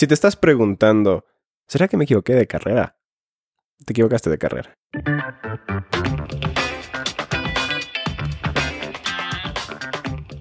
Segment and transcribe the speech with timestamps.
[0.00, 1.26] Si te estás preguntando,
[1.68, 2.96] ¿será que me equivoqué de carrera?
[3.84, 4.72] Te equivocaste de carrera.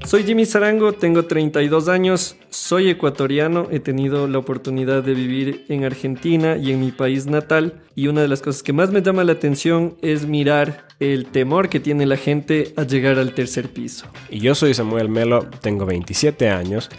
[0.06, 5.84] Soy Jimmy Zarango, tengo 32 años, soy ecuatoriano, he tenido la oportunidad de vivir en
[5.84, 9.26] Argentina y en mi país natal y una de las cosas que más me llama
[9.26, 14.07] la atención es mirar el temor que tiene la gente a llegar al tercer piso.
[14.30, 16.89] Y yo soy Samuel Melo, tengo 27 años,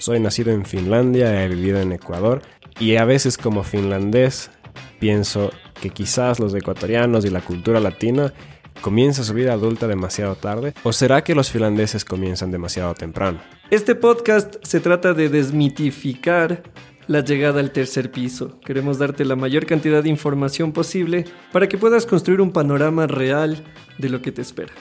[0.00, 2.42] soy nacido en Finlandia, he vivido en Ecuador
[2.78, 4.50] y a veces como finlandés
[4.98, 8.32] pienso que quizás los ecuatorianos y la cultura latina
[8.80, 10.72] ¿Comienza su vida adulta demasiado tarde?
[10.84, 13.40] ¿O será que los finlandeses comienzan demasiado temprano?
[13.70, 16.62] Este podcast se trata de desmitificar
[17.06, 18.58] la llegada al tercer piso.
[18.60, 23.62] Queremos darte la mayor cantidad de información posible para que puedas construir un panorama real
[23.98, 24.72] de lo que te espera.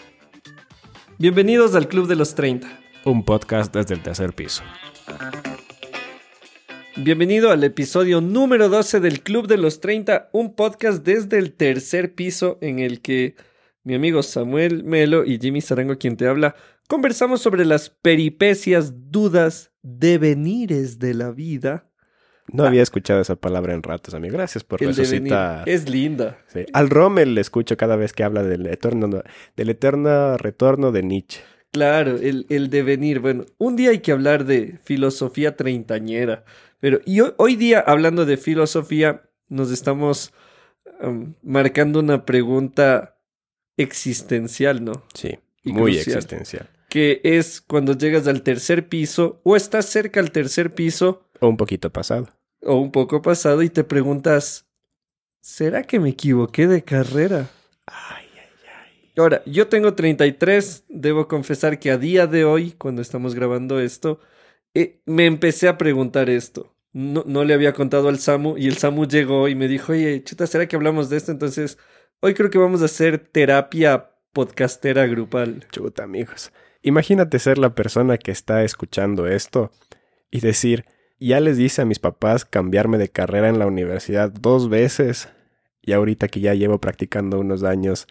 [1.18, 2.70] Bienvenidos al Club de los 30.
[3.04, 4.64] Un podcast desde el tercer piso.
[6.98, 12.14] Bienvenido al episodio número 12 del Club de los 30, un podcast desde el tercer
[12.14, 13.36] piso en el que
[13.84, 16.56] mi amigo Samuel Melo y Jimmy Sarango, quien te habla,
[16.88, 21.86] conversamos sobre las peripecias, dudas, devenires de la vida.
[22.52, 24.34] No había escuchado esa palabra en ratos, amigo.
[24.34, 25.66] Gracias por El resucitar.
[25.66, 25.82] devenir.
[25.82, 26.40] Es linda.
[26.48, 26.66] Sí.
[26.74, 29.22] Al Rommel le escucho cada vez que habla del eterno,
[29.56, 31.42] del eterno retorno de Nietzsche.
[31.72, 33.20] Claro, el, el devenir.
[33.20, 36.44] Bueno, un día hay que hablar de filosofía treintañera.
[36.80, 40.34] Pero y hoy, hoy día, hablando de filosofía, nos estamos
[41.02, 43.18] um, marcando una pregunta
[43.78, 45.04] existencial, ¿no?
[45.14, 46.18] Sí, Y muy crucial.
[46.18, 46.70] existencial.
[46.90, 51.58] Que es cuando llegas al tercer piso o estás cerca al tercer piso O un
[51.58, 52.30] poquito pasado.
[52.62, 54.66] o un poco pasado y te preguntas,
[55.42, 57.48] ¿será que me equivoqué de carrera?
[57.86, 58.19] Ay.
[59.20, 64.20] Ahora, yo tengo 33, debo confesar que a día de hoy, cuando estamos grabando esto,
[64.74, 66.74] eh, me empecé a preguntar esto.
[66.94, 70.24] No, no le había contado al Samu y el Samu llegó y me dijo, oye,
[70.24, 71.32] chuta, ¿será que hablamos de esto?
[71.32, 71.78] Entonces,
[72.22, 75.66] hoy creo que vamos a hacer terapia podcastera grupal.
[75.72, 76.52] Chuta, amigos.
[76.82, 79.72] Imagínate ser la persona que está escuchando esto
[80.32, 80.86] y decir,
[81.20, 85.28] ya les dice a mis papás cambiarme de carrera en la universidad dos veces
[85.82, 88.08] y ahorita que ya llevo practicando unos años,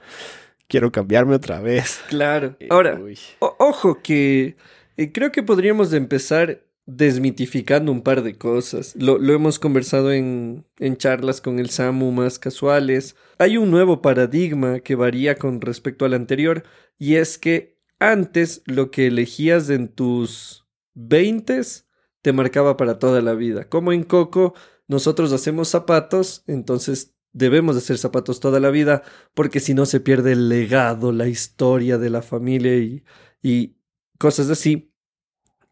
[0.68, 2.00] quiero cambiarme otra vez.
[2.08, 2.56] Claro.
[2.70, 3.18] Ahora, Uy.
[3.40, 4.56] O- ojo que
[4.96, 8.94] eh, creo que podríamos empezar desmitificando un par de cosas.
[8.96, 13.14] Lo, lo hemos conversado en, en charlas con el SAMU más casuales.
[13.38, 16.64] Hay un nuevo paradigma que varía con respecto al anterior
[16.98, 21.86] y es que antes lo que elegías en tus veintes
[22.22, 23.68] te marcaba para toda la vida.
[23.68, 24.54] Como en Coco,
[24.86, 29.02] nosotros hacemos zapatos, entonces debemos de hacer zapatos toda la vida
[29.34, 33.04] porque si no se pierde el legado, la historia de la familia y,
[33.42, 33.76] y
[34.18, 34.92] cosas así.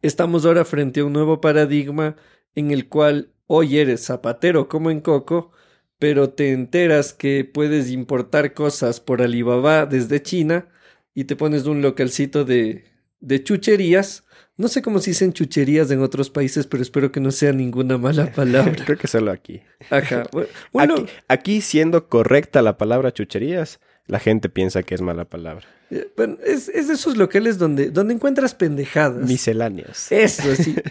[0.02, 2.16] Estamos ahora frente a un nuevo paradigma
[2.54, 5.52] en el cual hoy eres zapatero como en Coco,
[5.98, 10.68] pero te enteras que puedes importar cosas por Alibaba desde China
[11.14, 12.84] y te pones un localcito de,
[13.20, 14.25] de chucherías.
[14.58, 17.98] No sé cómo se dicen chucherías en otros países, pero espero que no sea ninguna
[17.98, 18.74] mala palabra.
[18.84, 19.60] Creo que solo aquí.
[19.90, 20.24] Ajá.
[20.72, 25.66] Bueno, Aquí, aquí siendo correcta la palabra chucherías, la gente piensa que es mala palabra.
[25.90, 29.28] eh, bueno, es, es de esos locales donde, donde encuentras pendejadas.
[29.28, 30.10] Misceláneos.
[30.10, 30.74] Eso, sí.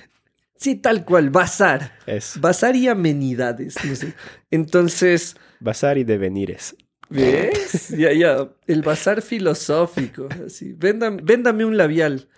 [0.58, 1.92] Sí, tal cual, bazar.
[2.08, 4.14] Es Bazar y amenidades, no sé.
[4.52, 6.78] Entonces, bazar y devenires.
[7.10, 7.90] ¿ves?
[7.90, 10.72] Ya, ya, el bazar filosófico, así.
[10.72, 12.30] Véndame, véndame un labial.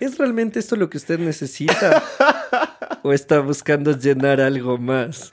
[0.00, 2.02] ¿Es realmente esto lo que usted necesita?
[3.02, 5.32] ¿O está buscando llenar algo más?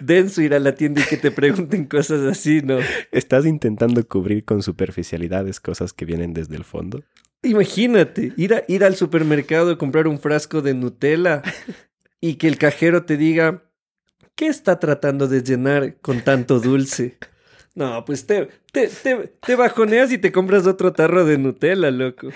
[0.00, 2.78] Denso ir a la tienda y que te pregunten cosas así, ¿no?
[3.10, 7.02] ¿Estás intentando cubrir con superficialidades cosas que vienen desde el fondo?
[7.42, 11.42] Imagínate, ir, a, ir al supermercado y comprar un frasco de Nutella
[12.20, 13.64] y que el cajero te diga,
[14.36, 17.18] ¿qué está tratando de llenar con tanto dulce?
[17.74, 22.28] No, pues te, te, te, te bajoneas y te compras otro tarro de Nutella, loco.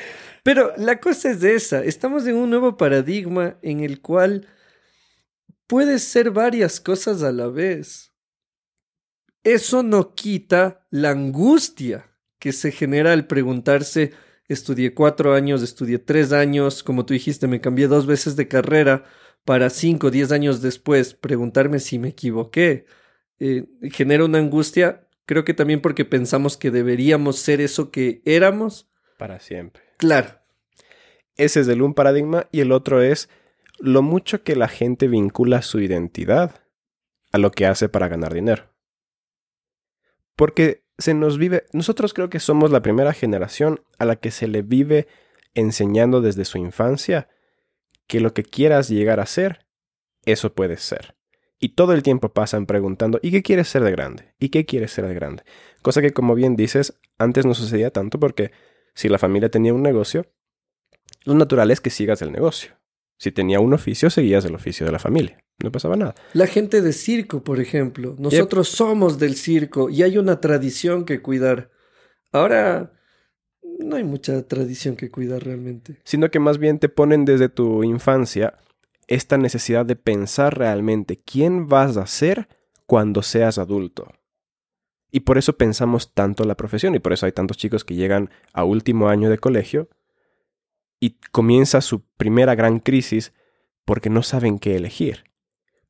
[0.42, 4.46] Pero la cosa es esa, estamos en un nuevo paradigma en el cual
[5.66, 8.12] puedes ser varias cosas a la vez.
[9.44, 14.12] Eso no quita la angustia que se genera al preguntarse,
[14.48, 19.04] estudié cuatro años, estudié tres años, como tú dijiste, me cambié dos veces de carrera
[19.44, 22.86] para cinco, diez años después preguntarme si me equivoqué.
[23.38, 28.88] Eh, genera una angustia, creo que también porque pensamos que deberíamos ser eso que éramos.
[29.18, 29.82] Para siempre.
[29.98, 30.40] Claro,
[31.36, 33.28] Ese es el un paradigma y el otro es
[33.78, 36.62] lo mucho que la gente vincula su identidad
[37.32, 38.72] a lo que hace para ganar dinero.
[40.34, 44.48] Porque se nos vive, nosotros creo que somos la primera generación a la que se
[44.48, 45.08] le vive
[45.54, 47.28] enseñando desde su infancia
[48.06, 49.66] que lo que quieras llegar a ser,
[50.24, 51.15] eso puedes ser.
[51.58, 54.34] Y todo el tiempo pasan preguntando, ¿y qué quieres ser de grande?
[54.38, 55.44] ¿Y qué quieres ser de grande?
[55.82, 58.52] Cosa que, como bien dices, antes no sucedía tanto porque
[58.94, 60.26] si la familia tenía un negocio,
[61.24, 62.72] lo natural es que sigas el negocio.
[63.18, 65.38] Si tenía un oficio, seguías el oficio de la familia.
[65.62, 66.14] No pasaba nada.
[66.34, 68.14] La gente de circo, por ejemplo.
[68.18, 71.70] Nosotros somos del circo y hay una tradición que cuidar.
[72.30, 72.92] Ahora
[73.78, 75.96] no hay mucha tradición que cuidar realmente.
[76.04, 78.54] Sino que más bien te ponen desde tu infancia
[79.06, 82.48] esta necesidad de pensar realmente quién vas a ser
[82.86, 84.12] cuando seas adulto.
[85.10, 88.30] Y por eso pensamos tanto la profesión y por eso hay tantos chicos que llegan
[88.52, 89.88] a último año de colegio
[91.00, 93.32] y comienza su primera gran crisis
[93.84, 95.24] porque no saben qué elegir,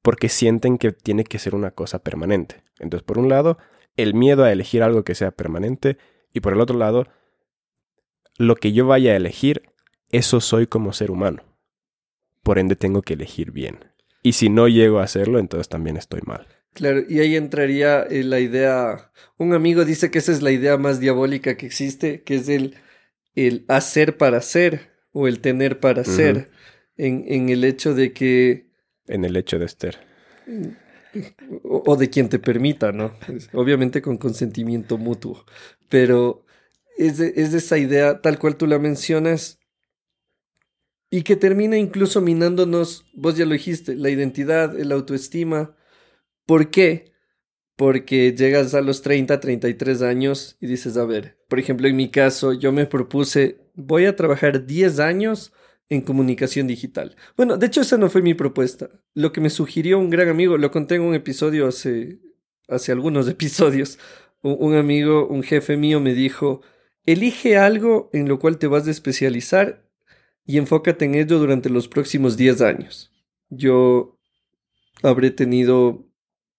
[0.02, 2.62] porque sienten que tiene que ser una cosa permanente.
[2.78, 3.58] Entonces, por un lado,
[3.96, 5.96] el miedo a elegir algo que sea permanente
[6.32, 7.08] y por el otro lado,
[8.36, 9.62] lo que yo vaya a elegir,
[10.10, 11.42] eso soy como ser humano.
[12.46, 13.80] Por ende, tengo que elegir bien.
[14.22, 16.46] Y si no llego a hacerlo, entonces también estoy mal.
[16.74, 20.76] Claro, y ahí entraría eh, la idea, un amigo dice que esa es la idea
[20.76, 22.76] más diabólica que existe, que es el,
[23.34, 26.50] el hacer para ser o el tener para ser,
[26.96, 28.68] en, en, el hecho de que...
[29.08, 29.98] En el hecho de ser.
[31.64, 33.12] O, o de quien te permita, ¿no?
[33.54, 35.44] Obviamente con consentimiento mutuo,
[35.88, 36.44] pero
[36.96, 39.55] es de, es de esa idea tal cual tú la mencionas
[41.16, 45.74] y que termina incluso minándonos, vos ya lo dijiste, la identidad, el autoestima.
[46.44, 47.14] ¿Por qué?
[47.74, 52.10] Porque llegas a los 30, 33 años y dices, a ver, por ejemplo, en mi
[52.10, 55.54] caso, yo me propuse voy a trabajar 10 años
[55.88, 57.16] en comunicación digital.
[57.34, 58.90] Bueno, de hecho esa no fue mi propuesta.
[59.14, 62.20] Lo que me sugirió un gran amigo, lo conté en un episodio hace,
[62.68, 63.98] hace algunos episodios,
[64.42, 66.60] un, un amigo, un jefe mío me dijo,
[67.06, 69.85] elige algo en lo cual te vas a especializar
[70.46, 73.12] y enfócate en ello durante los próximos 10 años.
[73.50, 74.18] Yo
[75.02, 76.06] habré tenido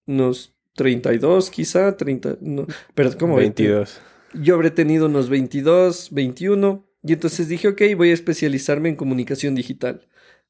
[0.05, 3.37] unos 32 quizá, 30, no, pero ¿cómo?
[3.37, 3.99] 22.
[4.33, 9.55] Yo habré tenido unos 22, 21 y entonces dije, ok, voy a especializarme en comunicación
[9.55, 10.07] digital.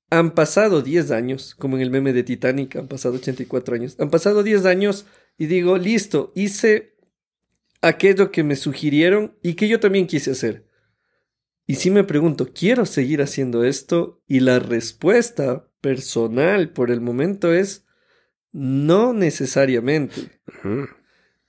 [0.10, 3.96] Han pasado 10 años, como en el meme de Titanic, han pasado 84 años.
[4.00, 5.06] Han pasado 10 años
[5.38, 6.96] y digo, listo, hice
[7.82, 10.67] aquello que me sugirieron y que yo también quise hacer.
[11.68, 14.24] Y si me pregunto, ¿quiero seguir haciendo esto?
[14.26, 17.86] Y la respuesta personal por el momento es
[18.54, 20.40] no necesariamente.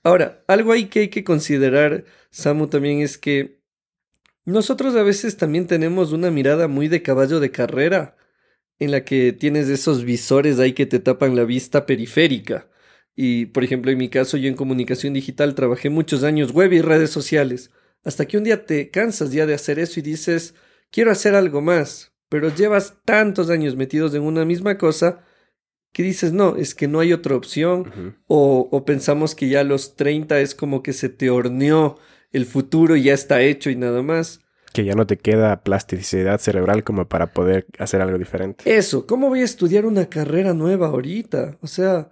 [0.03, 3.61] Ahora, algo ahí que hay que considerar, Samu, también es que
[4.43, 8.17] nosotros a veces también tenemos una mirada muy de caballo de carrera,
[8.77, 12.67] en la que tienes esos visores ahí que te tapan la vista periférica.
[13.15, 16.81] Y, por ejemplo, en mi caso, yo en comunicación digital trabajé muchos años web y
[16.81, 17.71] redes sociales,
[18.03, 20.55] hasta que un día te cansas ya de hacer eso y dices,
[20.91, 25.25] quiero hacer algo más, pero llevas tantos años metidos en una misma cosa
[25.91, 29.63] que dices, no, es que no hay otra opción, o, o pensamos que ya a
[29.63, 31.97] los 30 es como que se te horneó
[32.31, 34.41] el futuro ya está hecho y nada más.
[34.73, 38.77] Que ya no te queda plasticidad cerebral como para poder hacer algo diferente.
[38.77, 41.57] Eso, ¿cómo voy a estudiar una carrera nueva ahorita?
[41.61, 42.09] O sea,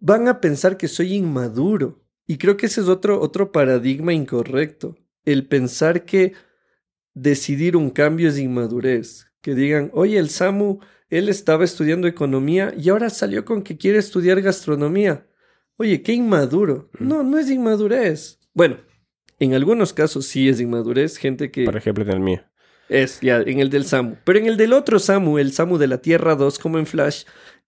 [0.00, 2.04] van a pensar que soy inmaduro.
[2.28, 4.96] Y creo que ese es otro, otro paradigma incorrecto.
[5.24, 6.34] El pensar que
[7.14, 9.32] decidir un cambio es inmadurez.
[9.40, 10.78] Que digan, oye, el Samu,
[11.08, 15.26] él estaba estudiando economía y ahora salió con que quiere estudiar gastronomía.
[15.78, 16.90] Oye, qué inmaduro.
[16.98, 18.38] No, no es inmadurez.
[18.52, 18.76] Bueno,
[19.38, 21.64] en algunos casos sí es inmadurez, gente que...
[21.64, 22.42] Por ejemplo, en el mío.
[22.90, 24.16] Es, ya, en el del Samu.
[24.24, 27.24] Pero en el del otro Samu, el Samu de la Tierra 2, como en Flash,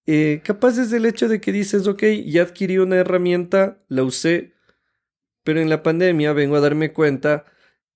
[0.07, 4.55] eh, capaz es el hecho de que dices, ok, ya adquirí una herramienta, la usé,
[5.45, 7.45] pero en la pandemia vengo a darme cuenta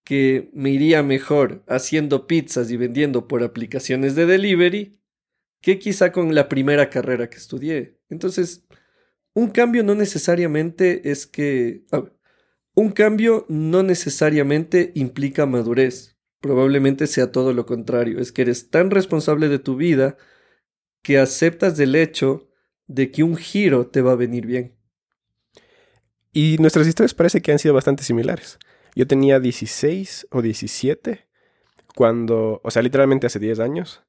[0.05, 5.01] que me iría mejor haciendo pizzas y vendiendo por aplicaciones de delivery
[5.61, 7.99] que quizá con la primera carrera que estudié.
[8.11, 8.67] Entonces,
[9.35, 11.85] un cambio no necesariamente es que...
[12.77, 16.19] Un cambio no necesariamente implica madurez.
[16.41, 18.19] Probablemente sea todo lo contrario.
[18.19, 20.19] Es que eres tan responsable de tu vida
[21.03, 22.51] que aceptas del hecho
[22.87, 24.74] de que un giro te va a venir bien.
[26.37, 28.59] Y nuestras historias parece que han sido bastante similares.
[28.97, 31.29] Yo tenía 16 o 17
[31.95, 34.03] cuando, o sea, literalmente hace 10 años,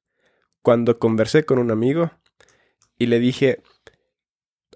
[0.60, 2.10] cuando conversé con un amigo
[2.98, 3.62] y le dije,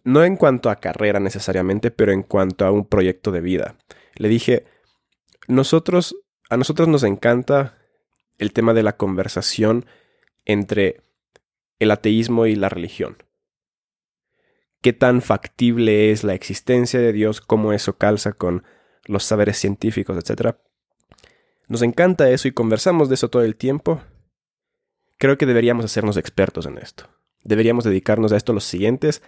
[0.04, 3.76] no en cuanto a carrera necesariamente, pero en cuanto a un proyecto de vida.
[4.14, 4.62] Le dije,
[5.48, 6.14] nosotros,
[6.50, 7.78] a nosotros nos encanta
[8.38, 9.86] el tema de la conversación
[10.44, 11.02] entre
[11.80, 13.16] el ateísmo y la religión.
[14.80, 17.40] ¿Qué tan factible es la existencia de Dios?
[17.42, 18.64] ¿Cómo eso calza con
[19.04, 20.58] los saberes científicos, etcétera?
[21.68, 24.00] Nos encanta eso y conversamos de eso todo el tiempo.
[25.18, 27.08] Creo que deberíamos hacernos expertos en esto.
[27.44, 29.22] Deberíamos dedicarnos a esto los siguientes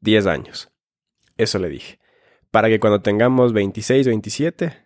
[0.00, 0.70] 10 años.
[1.38, 1.98] Eso le dije.
[2.50, 4.76] Para que cuando tengamos 26, 27,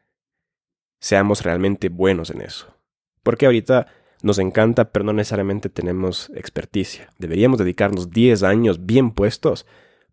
[1.00, 2.72] seamos realmente buenos en eso.
[3.24, 3.88] Porque ahorita
[4.22, 7.10] nos encanta, pero no necesariamente tenemos experticia.
[7.18, 9.66] Deberíamos dedicarnos 10 años bien puestos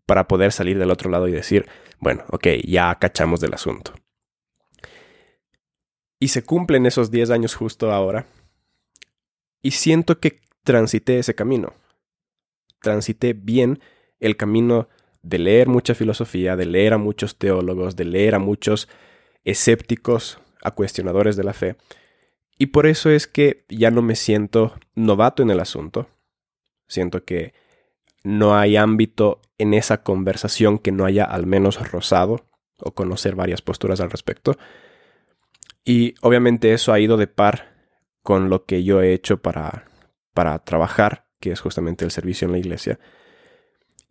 [0.10, 1.68] para poder salir del otro lado y decir,
[2.00, 3.94] bueno, ok, ya cachamos del asunto.
[6.20, 8.26] Y se cumplen esos 10 años justo ahora.
[9.62, 11.76] Y siento que transité ese camino.
[12.82, 13.82] Transité bien
[14.20, 14.90] el camino
[15.22, 18.90] de leer mucha filosofía, de leer a muchos teólogos, de leer a muchos
[19.44, 21.76] escépticos, a cuestionadores de la fe.
[22.58, 26.10] Y por eso es que ya no me siento novato en el asunto.
[26.88, 27.54] Siento que
[28.30, 32.46] no hay ámbito en esa conversación que no haya al menos rozado
[32.78, 34.56] o conocer varias posturas al respecto.
[35.84, 37.76] Y obviamente eso ha ido de par
[38.22, 39.86] con lo que yo he hecho para,
[40.36, 43.00] para trabajar, que es justamente el servicio en la iglesia.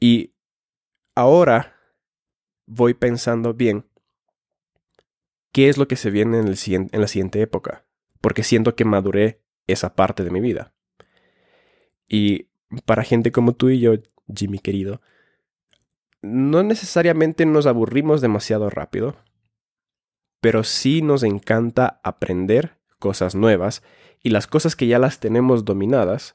[0.01, 0.35] Y
[1.15, 1.77] ahora
[2.67, 3.89] voy pensando bien
[5.53, 6.49] qué es lo que se viene en,
[6.91, 7.87] en la siguiente época,
[8.21, 10.75] porque siento que maduré esa parte de mi vida.
[12.09, 12.48] Y
[12.85, 13.95] para gente como tú y yo,
[14.35, 15.01] Jimmy querido,
[16.23, 19.17] no necesariamente nos aburrimos demasiado rápido,
[20.41, 23.83] pero sí nos encanta aprender cosas nuevas
[24.23, 26.35] y las cosas que ya las tenemos dominadas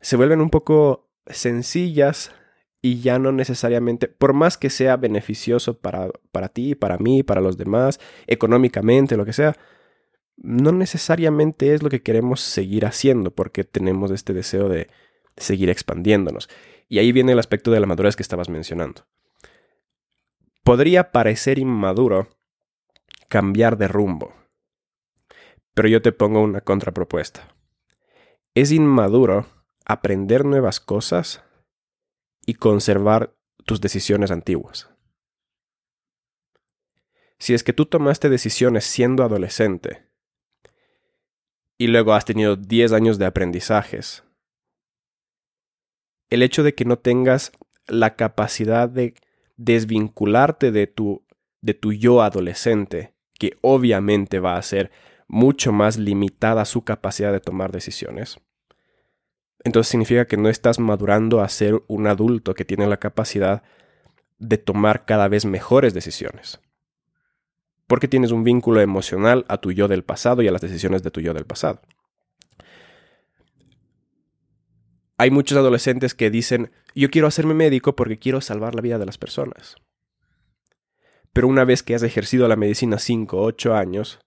[0.00, 2.32] se vuelven un poco sencillas
[2.80, 7.40] y ya no necesariamente, por más que sea beneficioso para, para ti, para mí, para
[7.40, 9.56] los demás, económicamente, lo que sea,
[10.36, 14.88] no necesariamente es lo que queremos seguir haciendo porque tenemos este deseo de
[15.36, 16.48] seguir expandiéndonos.
[16.88, 19.06] Y ahí viene el aspecto de la madurez que estabas mencionando.
[20.62, 22.28] Podría parecer inmaduro
[23.28, 24.34] cambiar de rumbo,
[25.74, 27.48] pero yo te pongo una contrapropuesta.
[28.54, 29.46] Es inmaduro
[29.84, 31.42] aprender nuevas cosas
[32.46, 33.34] y conservar
[33.64, 34.90] tus decisiones antiguas.
[37.38, 40.08] Si es que tú tomaste decisiones siendo adolescente
[41.76, 44.22] y luego has tenido 10 años de aprendizajes,
[46.34, 47.52] el hecho de que no tengas
[47.86, 49.14] la capacidad de
[49.56, 51.24] desvincularte de tu,
[51.60, 54.90] de tu yo adolescente, que obviamente va a ser
[55.28, 58.38] mucho más limitada su capacidad de tomar decisiones,
[59.64, 63.62] entonces significa que no estás madurando a ser un adulto que tiene la capacidad
[64.38, 66.60] de tomar cada vez mejores decisiones.
[67.86, 71.10] Porque tienes un vínculo emocional a tu yo del pasado y a las decisiones de
[71.10, 71.80] tu yo del pasado.
[75.22, 79.06] Hay muchos adolescentes que dicen, yo quiero hacerme médico porque quiero salvar la vida de
[79.06, 79.76] las personas.
[81.32, 84.18] Pero una vez que has ejercido la medicina 5 o 8 años,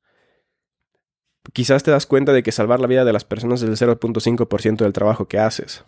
[1.52, 4.78] quizás te das cuenta de que salvar la vida de las personas es el 0.5%
[4.78, 5.84] del trabajo que haces.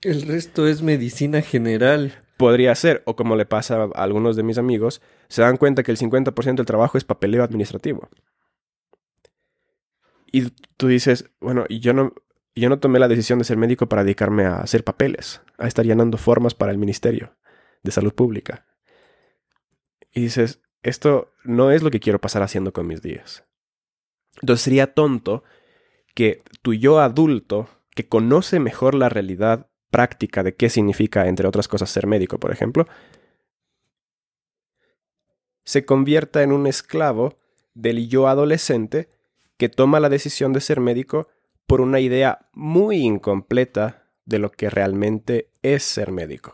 [0.00, 2.24] El resto es medicina general.
[2.38, 5.90] Podría ser, o como le pasa a algunos de mis amigos, se dan cuenta que
[5.90, 8.08] el 50% del trabajo es papeleo administrativo.
[10.32, 10.48] Y
[10.78, 12.14] tú dices, bueno, yo no,
[12.54, 15.84] yo no tomé la decisión de ser médico para dedicarme a hacer papeles, a estar
[15.84, 17.36] llenando formas para el Ministerio
[17.82, 18.66] de Salud Pública.
[20.12, 23.44] Y dices, esto no es lo que quiero pasar haciendo con mis días.
[24.40, 25.44] Entonces sería tonto
[26.14, 31.68] que tu yo adulto, que conoce mejor la realidad práctica de qué significa, entre otras
[31.68, 32.86] cosas, ser médico, por ejemplo,
[35.64, 37.38] se convierta en un esclavo
[37.74, 39.10] del yo adolescente
[39.56, 41.28] que toma la decisión de ser médico
[41.72, 46.52] por una idea muy incompleta de lo que realmente es ser médico.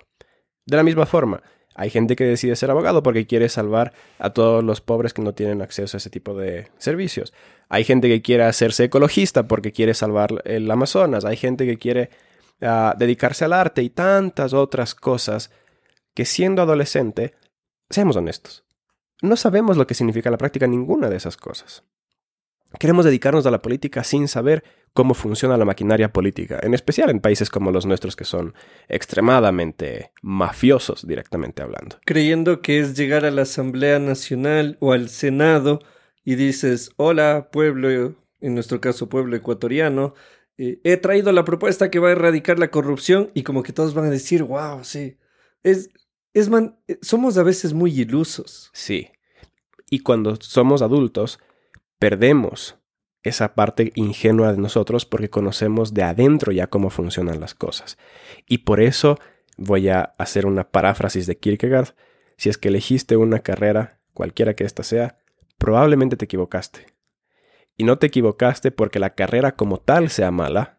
[0.64, 1.42] De la misma forma,
[1.74, 5.34] hay gente que decide ser abogado porque quiere salvar a todos los pobres que no
[5.34, 7.34] tienen acceso a ese tipo de servicios.
[7.68, 11.24] Hay gente que quiere hacerse ecologista porque quiere salvar el Amazonas.
[11.24, 12.10] Hay gente que quiere
[12.62, 15.50] ah, dedicarse al arte y tantas otras cosas
[16.14, 17.34] que siendo adolescente,
[17.90, 18.62] seamos honestos,
[19.20, 21.82] no sabemos lo que significa la práctica ninguna de esas cosas.
[22.78, 27.20] Queremos dedicarnos a la política sin saber cómo funciona la maquinaria política, en especial en
[27.20, 28.54] países como los nuestros que son
[28.88, 31.96] extremadamente mafiosos directamente hablando.
[32.04, 35.80] Creyendo que es llegar a la Asamblea Nacional o al Senado
[36.24, 40.14] y dices, hola pueblo, en nuestro caso pueblo ecuatoriano,
[40.58, 43.94] eh, he traído la propuesta que va a erradicar la corrupción y como que todos
[43.94, 45.16] van a decir, wow, sí,
[45.62, 45.88] es,
[46.34, 48.70] es man eh, somos a veces muy ilusos.
[48.74, 49.08] Sí.
[49.90, 51.38] Y cuando somos adultos,
[51.98, 52.78] perdemos
[53.22, 57.98] esa parte ingenua de nosotros porque conocemos de adentro ya cómo funcionan las cosas.
[58.46, 59.18] Y por eso
[59.56, 61.94] voy a hacer una paráfrasis de Kierkegaard.
[62.36, 65.18] Si es que elegiste una carrera, cualquiera que ésta sea,
[65.58, 66.86] probablemente te equivocaste.
[67.76, 70.78] Y no te equivocaste porque la carrera como tal sea mala,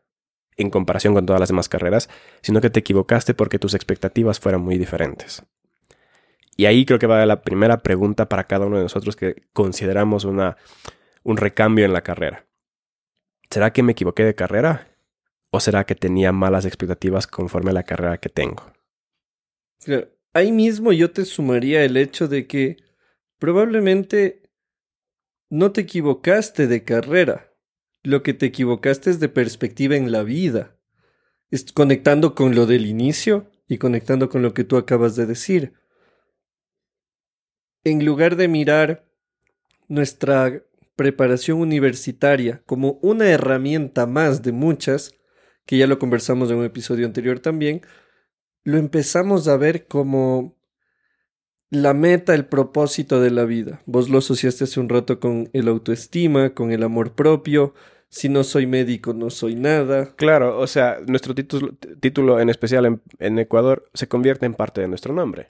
[0.57, 2.09] en comparación con todas las demás carreras,
[2.41, 5.43] sino que te equivocaste porque tus expectativas fueron muy diferentes.
[6.57, 10.25] Y ahí creo que va la primera pregunta para cada uno de nosotros que consideramos
[10.25, 10.57] una,
[11.23, 12.47] un recambio en la carrera.
[13.49, 14.95] ¿Será que me equivoqué de carrera?
[15.51, 18.71] ¿O será que tenía malas expectativas conforme a la carrera que tengo?
[20.33, 22.77] Ahí mismo yo te sumaría el hecho de que
[23.39, 24.43] probablemente
[25.49, 27.51] no te equivocaste de carrera.
[28.03, 30.77] Lo que te equivocaste es de perspectiva en la vida.
[31.49, 35.73] Es conectando con lo del inicio y conectando con lo que tú acabas de decir.
[37.83, 39.09] En lugar de mirar
[39.87, 40.63] nuestra
[40.99, 45.13] preparación universitaria como una herramienta más de muchas,
[45.65, 47.83] que ya lo conversamos en un episodio anterior también,
[48.65, 50.57] lo empezamos a ver como
[51.69, 53.81] la meta, el propósito de la vida.
[53.85, 57.73] Vos lo asociaste hace un rato con el autoestima, con el amor propio.
[58.09, 60.13] Si no soy médico, no soy nada.
[60.17, 64.89] Claro, o sea, nuestro título, título en especial en, Ecuador se convierte en parte de
[64.89, 65.47] nuestro nombre.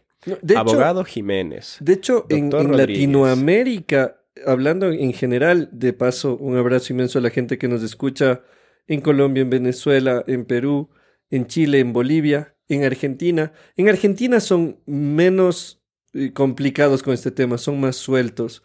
[0.56, 1.78] Abogado Jiménez.
[1.80, 7.58] De hecho, en, Latinoamérica, hablando en general, de paso, un abrazo inmenso a la gente
[7.58, 8.44] que nos escucha
[8.88, 10.90] en Colombia, en Venezuela, en Perú,
[11.30, 13.54] en Chile, en Bolivia, en Argentina.
[13.76, 15.84] En Argentina son menos
[16.34, 18.64] complicados con este tema, son más sueltos.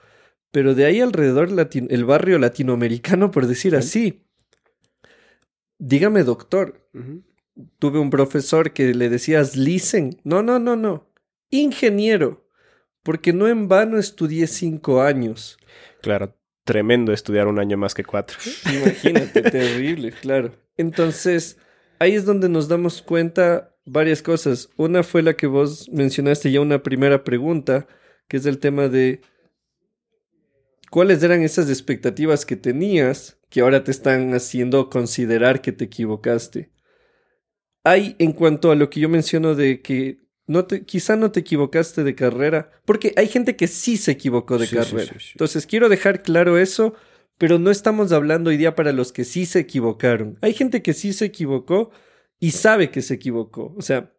[0.50, 4.25] Pero de ahí alrededor el barrio latinoamericano, por decir así.
[5.78, 6.88] Dígame, doctor.
[7.78, 10.21] Tuve un profesor que le decías listen.
[10.25, 11.11] No, no, no, no.
[11.50, 12.44] Ingeniero.
[13.04, 15.56] Porque no en vano estudié cinco años.
[16.02, 18.37] Claro, tremendo estudiar un año más que cuatro.
[18.68, 20.52] Imagínate, terrible, claro.
[20.76, 21.58] Entonces,
[22.00, 24.70] ahí es donde nos damos cuenta varias cosas.
[24.76, 27.87] Una fue la que vos mencionaste ya una primera pregunta,
[28.26, 29.20] que es el tema de
[30.90, 36.73] cuáles eran esas expectativas que tenías que ahora te están haciendo considerar que te equivocaste.
[37.84, 41.41] Hay, en cuanto a lo que yo menciono de que no te, quizá no te
[41.41, 45.17] equivocaste de carrera, porque hay gente que sí se equivocó de carrera.
[45.33, 46.95] Entonces, quiero dejar claro eso,
[47.39, 50.39] pero no estamos hablando hoy día para los que sí se equivocaron.
[50.41, 51.91] Hay gente que sí se equivocó,
[52.45, 53.75] y sabe que se equivocó.
[53.76, 54.13] O sea,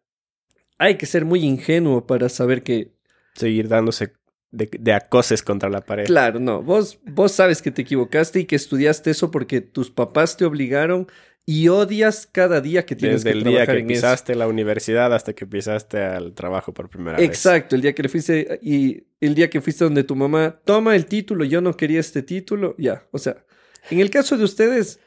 [0.78, 2.92] hay que ser muy ingenuo para saber que...
[3.34, 4.14] Seguir dándose
[4.50, 6.06] de, acoses contra la pared.
[6.06, 6.60] Claro, no.
[6.60, 11.06] Vos, vos sabes que te equivocaste y que estudiaste eso porque tus papás te obligaron
[11.48, 15.32] y odias cada día que tienes Desde que el día que pisaste la universidad hasta
[15.32, 17.26] que pisaste al trabajo por primera vez.
[17.26, 20.96] Exacto, el día que le fuiste y el día que fuiste donde tu mamá toma
[20.96, 23.44] el título, yo no quería este título, ya, o sea,
[23.90, 24.98] en el caso de ustedes,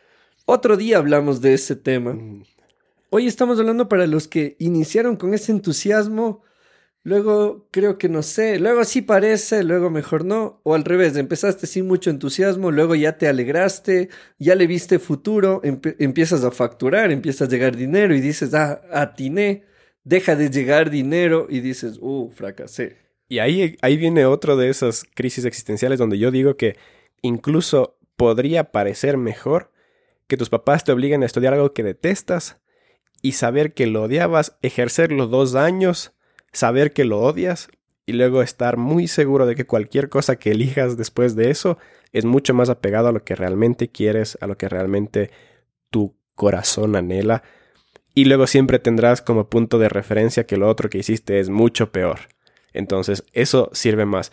[0.45, 2.13] otro día hablamos de ese tema.
[2.13, 2.43] Mm.
[3.09, 6.41] Hoy estamos hablando para los que iniciaron con ese entusiasmo,
[7.03, 11.67] luego creo que no sé, luego sí parece, luego mejor no, o al revés, empezaste
[11.67, 17.47] sin mucho entusiasmo, luego ya te alegraste, ya le viste futuro, empiezas a facturar, empiezas
[17.47, 19.63] a llegar dinero y dices, ah, atiné,
[20.03, 22.97] deja de llegar dinero y dices, uh, fracasé.
[23.27, 26.77] Y ahí, ahí viene otro de esas crisis existenciales donde yo digo que
[27.21, 29.71] incluso podría parecer mejor
[30.27, 32.61] que tus papás te obliguen a estudiar algo que detestas
[33.21, 36.13] y saber que lo odiabas, ejercerlo dos años,
[36.51, 37.69] saber que lo odias
[38.05, 41.77] y luego estar muy seguro de que cualquier cosa que elijas después de eso
[42.11, 45.29] es mucho más apegado a lo que realmente quieres, a lo que realmente
[45.89, 47.43] tu corazón anhela.
[48.15, 51.91] Y luego siempre tendrás como punto de referencia que lo otro que hiciste es mucho
[51.91, 52.19] peor.
[52.73, 54.31] Entonces eso sirve más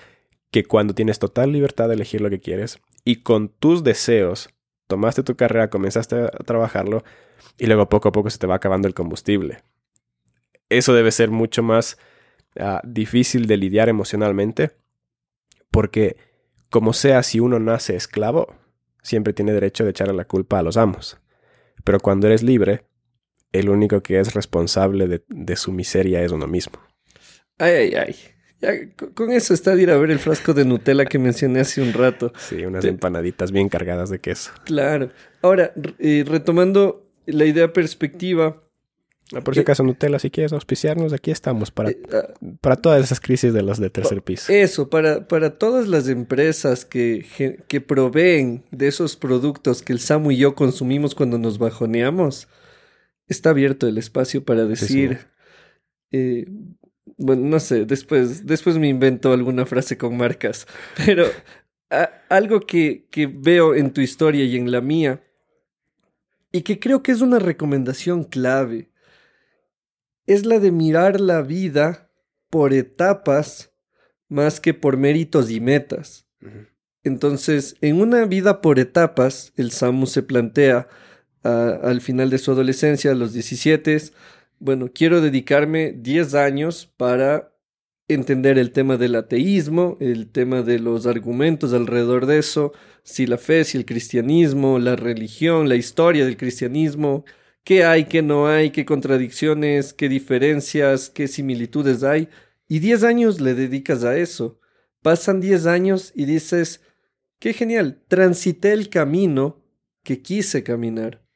[0.51, 4.49] que cuando tienes total libertad de elegir lo que quieres y con tus deseos
[4.87, 7.05] tomaste tu carrera, comenzaste a trabajarlo,
[7.59, 9.59] y luego poco a poco se te va acabando el combustible.
[10.69, 11.99] Eso debe ser mucho más
[12.59, 14.73] ah, difícil de lidiar emocionalmente
[15.71, 16.17] porque
[16.71, 18.55] como sea si uno nace esclavo,
[19.03, 21.19] siempre tiene derecho de echarle la culpa a los amos.
[21.85, 22.85] Pero cuando eres libre,
[23.53, 26.81] el único que es responsable de, de su miseria es uno mismo.
[27.59, 28.17] Ay, ay, ay.
[28.61, 28.73] Ya,
[29.15, 31.93] con eso está de ir a ver el frasco de Nutella que mencioné hace un
[31.93, 32.33] rato.
[32.39, 34.51] Sí, unas empanaditas bien cargadas de queso.
[34.65, 35.11] Claro.
[35.43, 38.63] Ahora, eh, retomando la idea perspectiva.
[39.35, 43.03] Ah, por si acaso, Nutella, si quieres auspiciarnos, aquí estamos para, eh, ah, para todas
[43.03, 44.53] esas crisis de los de tercer piso.
[44.53, 47.27] Eso, para, para todas las empresas que,
[47.67, 52.49] que proveen de esos productos que el Samu y yo consumimos cuando nos bajoneamos,
[53.27, 55.27] está abierto el espacio para decir.
[56.13, 56.47] Eh,
[57.19, 60.67] bueno, no sé, después, después me invento alguna frase con marcas,
[61.05, 61.27] pero
[62.29, 65.23] algo que, que veo en tu historia y en la mía
[66.53, 68.91] y que creo que es una recomendación clave,
[70.27, 72.11] es la de mirar la vida
[72.51, 73.73] por etapas
[74.29, 76.27] más que por méritos y metas.
[77.05, 80.89] Entonces, en una vida por etapas, el Samu se plantea
[81.43, 83.97] al final de su adolescencia, a los 17,
[84.59, 87.53] bueno, quiero dedicarme 10 años para
[88.09, 93.39] entender el tema del ateísmo, el tema de los argumentos alrededor de eso, si la
[93.39, 97.25] fe, si el cristianismo, la religión, la historia del cristianismo,
[97.67, 102.29] qué hay, qué no hay, qué contradicciones, qué diferencias, qué similitudes hay.
[102.69, 104.61] Y 10 años le dedicas a eso.
[105.03, 106.81] Pasan 10 años y dices,
[107.41, 109.65] qué genial, transité el camino
[110.05, 111.27] que quise caminar.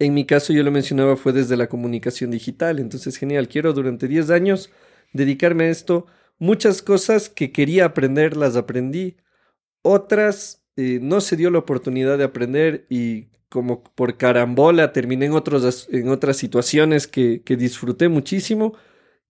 [0.00, 2.80] En mi caso, yo lo mencionaba, fue desde la comunicación digital.
[2.80, 4.70] Entonces, genial, quiero durante 10 años
[5.12, 6.06] dedicarme a esto.
[6.40, 9.18] Muchas cosas que quería aprender las aprendí.
[9.82, 15.32] Otras eh, no se dio la oportunidad de aprender y como por carambola terminé en,
[15.32, 18.74] otros, en otras situaciones que, que disfruté muchísimo.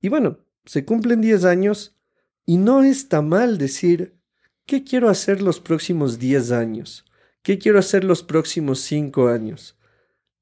[0.00, 1.96] Y bueno, se cumplen 10 años
[2.44, 4.16] y no está mal decir,
[4.66, 7.04] ¿qué quiero hacer los próximos 10 años?
[7.42, 9.78] ¿Qué quiero hacer los próximos 5 años?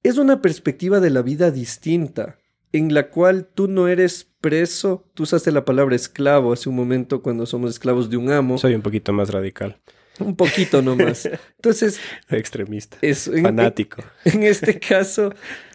[0.02, 2.38] Es una perspectiva de la vida distinta,
[2.72, 7.22] en la cual tú no eres preso, tú usaste la palabra esclavo hace un momento
[7.22, 8.58] cuando somos esclavos de un amo.
[8.58, 9.80] Soy un poquito más radical.
[10.20, 11.26] Un poquito nomás.
[11.56, 12.00] Entonces...
[12.28, 12.98] Extremista.
[13.00, 14.02] Es, fanático.
[14.24, 15.32] En, este caso,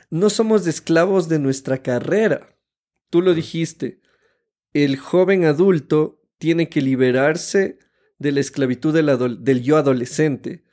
[0.10, 2.56] no somos esclavos de nuestra carrera.
[3.10, 4.02] Tú lo dijiste.
[4.74, 7.80] El joven adulto tiene que liberarse
[8.18, 10.64] de la esclavitud del, del yo adolescente.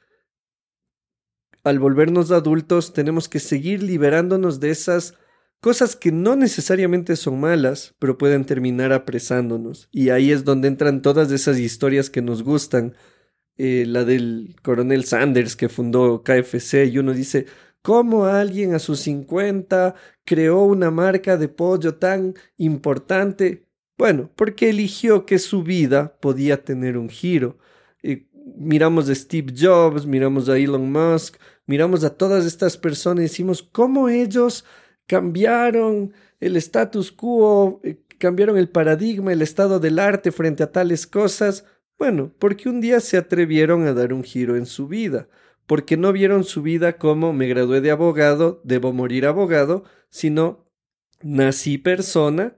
[1.64, 5.14] Al volvernos adultos, tenemos que seguir liberándonos de esas
[5.60, 9.88] Cosas que no necesariamente son malas, pero pueden terminar apresándonos.
[9.90, 12.94] Y ahí es donde entran todas esas historias que nos gustan.
[13.58, 17.46] Eh, la del coronel Sanders que fundó KFC y uno dice,
[17.82, 23.66] ¿cómo alguien a sus 50 creó una marca de pollo tan importante?
[23.96, 27.58] Bueno, porque eligió que su vida podía tener un giro.
[28.02, 33.22] Eh, miramos a Steve Jobs, miramos a Elon Musk, miramos a todas estas personas y
[33.22, 34.64] decimos, ¿cómo ellos
[35.06, 41.06] cambiaron el status quo, eh, cambiaron el paradigma, el estado del arte frente a tales
[41.06, 41.64] cosas.
[41.98, 45.28] Bueno, porque un día se atrevieron a dar un giro en su vida,
[45.66, 50.68] porque no vieron su vida como me gradué de abogado, debo morir abogado, sino
[51.22, 52.56] nací persona,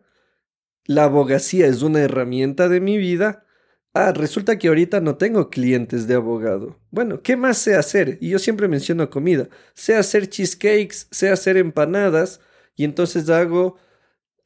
[0.86, 3.44] la abogacía es una herramienta de mi vida,
[3.94, 6.78] Ah, resulta que ahorita no tengo clientes de abogado.
[6.92, 8.18] Bueno, ¿qué más sé hacer?
[8.20, 9.48] Y yo siempre menciono comida.
[9.74, 12.40] Sé hacer cheesecakes, sé hacer empanadas,
[12.76, 13.76] y entonces hago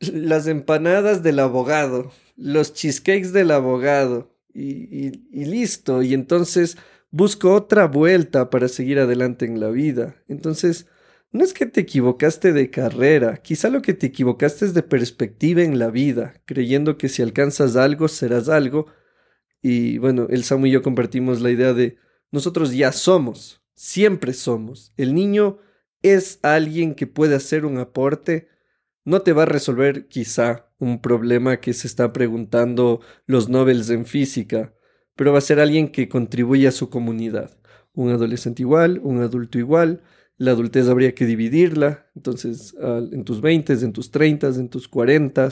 [0.01, 5.11] las empanadas del abogado, los cheesecakes del abogado, y,
[5.45, 6.03] listo.
[6.03, 6.77] Y entonces
[7.11, 10.17] busco otra vuelta para seguir adelante en la vida.
[10.29, 10.87] Entonces,
[11.33, 15.63] no es que te equivocaste de carrera, quizá lo que te equivocaste es de perspectiva
[15.63, 18.87] en la vida, creyendo que si alcanzas algo serás algo,
[19.63, 21.97] y bueno, el Samu y yo compartimos la idea de
[22.31, 24.93] nosotros ya somos, siempre somos.
[24.97, 25.59] El niño
[26.03, 28.49] es alguien que puede hacer un aporte,
[29.05, 34.05] no te va a resolver quizá un problema que se está preguntando los Nobels en
[34.05, 34.75] física,
[35.15, 37.57] pero va a ser alguien que contribuye a su comunidad.
[37.95, 40.03] Un adolescente igual, un adulto igual,
[40.39, 45.51] la adultez habría que dividirla, entonces en tus 20, en tus 30, en tus 40,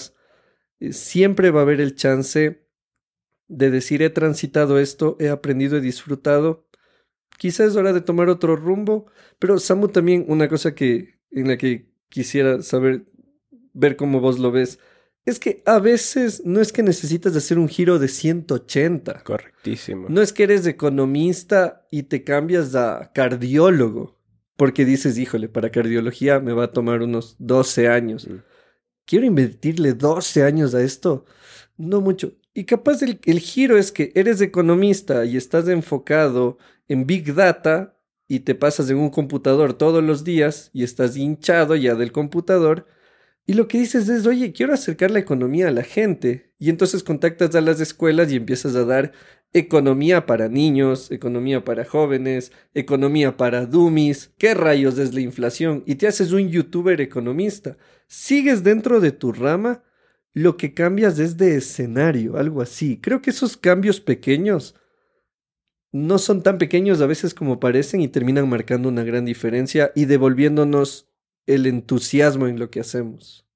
[0.81, 2.66] eh, siempre va a haber el chance
[3.47, 6.66] de decir he transitado esto, he aprendido, he disfrutado.
[7.38, 9.07] Quizás es hora de tomar otro rumbo,
[9.38, 13.07] pero Samu también una cosa que en la que quisiera saber
[13.73, 14.81] ver cómo vos lo ves
[15.27, 19.23] es que a veces no es que necesitas hacer un giro de 180.
[19.23, 20.09] Correctísimo.
[20.09, 24.19] No es que eres economista y te cambias a cardiólogo,
[24.57, 28.29] porque dices, híjole, para cardiología me va a tomar unos 12 años.
[28.29, 28.37] Mm.
[29.05, 31.25] ¿Quiero invertirle 12 años a esto?
[31.77, 32.33] No mucho.
[32.53, 37.97] Y capaz el, giro es que eres economista y estás enfocado en Big Data
[38.29, 42.87] y te pasas en un computador todos los días y estás hinchado ya del computador.
[43.51, 46.53] Y lo que dices es, oye, quiero acercar la economía a la gente.
[46.61, 49.11] Y entonces contactas a las escuelas y empiezas a dar
[49.53, 54.31] economía para niños, economía para jóvenes, economía para dummies.
[54.39, 55.83] ¿Qué rayos es la inflación?
[55.85, 57.77] Y te haces un youtuber economista.
[58.07, 59.83] Sigues dentro de tu rama
[60.33, 63.01] lo que cambias es de escenario, algo así.
[63.01, 64.77] Creo que esos cambios pequeños
[65.91, 70.05] no son tan pequeños a veces como parecen y terminan marcando una gran diferencia y
[70.05, 71.10] devolviéndonos
[71.55, 73.47] el entusiasmo en lo que hacemos.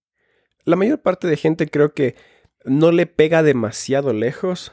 [0.64, 2.16] La mayor parte de gente creo que
[2.64, 4.72] no le pega demasiado lejos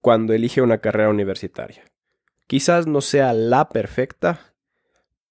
[0.00, 1.84] cuando elige una carrera universitaria.
[2.46, 4.54] Quizás no sea la perfecta,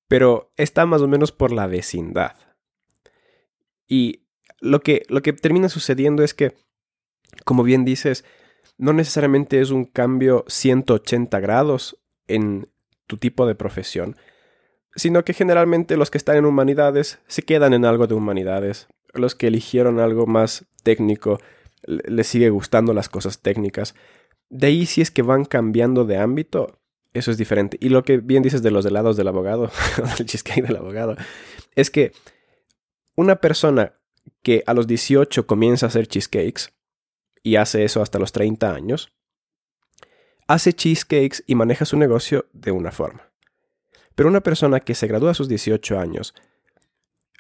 [0.08, 2.36] pero está más o menos por la vecindad.
[3.88, 4.26] Y
[4.60, 6.56] lo que, lo que termina sucediendo es que,
[7.46, 8.24] como bien dices,
[8.78, 12.70] no necesariamente es un cambio 180 grados en
[13.08, 14.16] tu tipo de profesión,
[14.96, 18.88] sino que generalmente los que están en humanidades se quedan en algo de humanidades.
[19.14, 21.40] Los que eligieron algo más técnico
[21.86, 23.96] les sigue gustando las cosas técnicas.
[24.50, 26.80] De ahí si es que van cambiando de ámbito,
[27.14, 27.78] eso es diferente.
[27.82, 29.72] Y lo que bien dices de los helados del abogado,
[30.18, 31.16] del cheesecake del abogado,
[31.76, 32.12] es que
[33.16, 33.94] una persona
[34.42, 36.74] que a los 18 comienza a hacer cheesecakes
[37.44, 39.12] y hace eso hasta los 30 años,
[40.48, 43.33] hace cheesecakes y maneja su negocio de una forma.
[44.16, 46.34] Pero una persona que se gradúa a sus 18 años,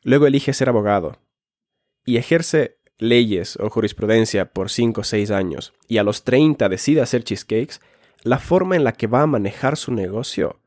[0.04, 1.20] luego elige ser abogado
[2.06, 7.02] y ejerce leyes o jurisprudencia por 5 o 6 años y a los 30 decide
[7.02, 7.82] hacer cheesecakes,
[8.24, 10.60] la forma en la que va a manejar su negocio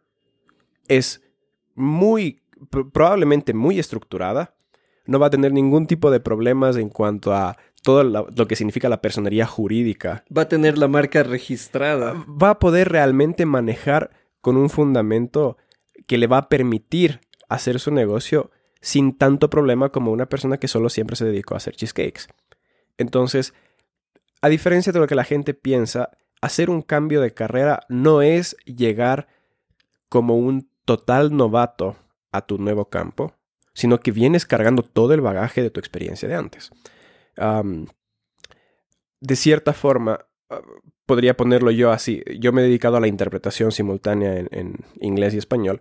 [0.88, 1.22] es
[1.74, 2.42] muy,
[2.92, 4.54] probablemente muy estructurada,
[5.06, 8.88] no va a tener ningún tipo de problemas en cuanto a todo lo, que significa
[8.88, 10.24] la personería jurídica.
[10.36, 12.24] Va a tener la marca registrada.
[12.26, 15.56] Va a poder realmente manejar con un fundamento
[16.06, 20.68] que le va a permitir hacer su negocio sin tanto problema como una persona que
[20.68, 22.28] solo siempre se dedicó a hacer cheesecakes.
[22.98, 23.54] Entonces,
[24.42, 28.56] a diferencia de lo que la gente piensa, hacer un cambio de carrera no es
[28.64, 29.28] llegar
[30.08, 31.96] como un total novato
[32.30, 33.34] a tu nuevo campo,
[33.74, 36.70] sino que vienes cargando todo el bagaje de tu experiencia de antes.
[39.20, 40.26] de cierta forma,
[41.06, 42.22] podría ponerlo yo así.
[42.38, 45.80] Yo me he dedicado a la interpretación simultánea en, inglés y español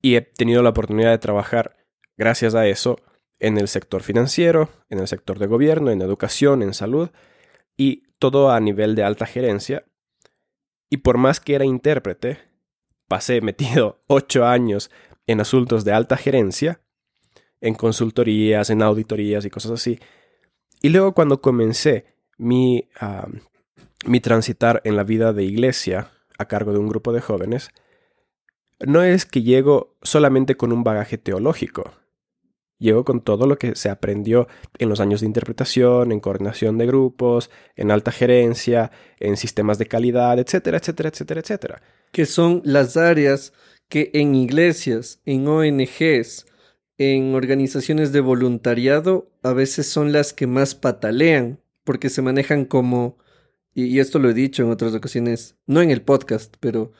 [0.00, 1.76] y he tenido la oportunidad de trabajar,
[2.16, 2.96] gracias a eso,
[3.40, 7.10] en el sector financiero, en el sector de gobierno, en educación, en salud
[7.76, 9.84] y todo a nivel de alta gerencia.
[10.90, 12.38] Y por más que era intérprete,
[13.06, 14.90] pasé metido ocho años
[15.26, 16.80] en asuntos de alta gerencia
[17.60, 19.98] en consultorías, en auditorías y cosas así.
[20.80, 22.88] Y luego cuando comencé mi,
[24.06, 27.70] mi transitar en la vida de iglesia a cargo de un grupo de jóvenes,
[28.80, 31.92] no es que llego solamente con un bagaje teológico.
[32.78, 34.46] Llego con todo lo que se aprendió
[34.78, 39.86] en los años de interpretación, en coordinación de grupos, en alta gerencia, en sistemas de
[39.86, 41.82] calidad, etcétera, etcétera, etcétera, etcétera.
[42.12, 43.52] Que son las áreas
[43.88, 46.46] que en iglesias, en ONGs,
[46.98, 53.18] en organizaciones de voluntariado a veces son las que más patalean, porque se manejan como,
[53.74, 56.92] y, esto lo he dicho en otras ocasiones, no en el podcast, pero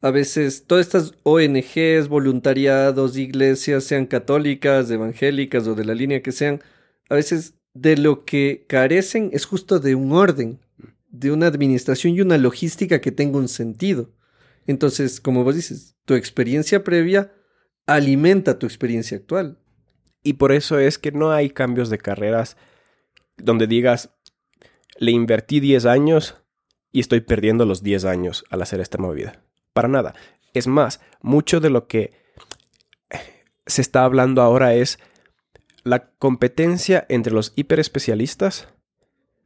[0.00, 6.32] a veces todas estas ONGs, voluntariados, iglesias, sean católicas, evangélicas o de la línea que
[6.32, 6.62] sean,
[7.08, 10.60] a veces de lo que carecen es justo de un orden,
[11.08, 14.10] de una administración y una logística que tenga un sentido.
[14.66, 17.32] Entonces, como vos dices, tu experiencia previa
[17.86, 19.58] alimenta tu experiencia actual.
[20.22, 22.56] Y por eso es que no hay cambios de carreras
[23.36, 24.13] donde digas,
[24.98, 26.36] le invertí 10 años
[26.92, 29.42] y estoy perdiendo los 10 años al hacer esta movida.
[29.72, 30.14] Para nada.
[30.52, 32.12] Es más, mucho de lo que
[33.66, 34.98] se está hablando ahora es
[35.82, 38.68] la competencia entre los hiperespecialistas